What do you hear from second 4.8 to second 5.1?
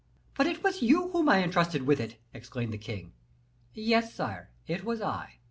was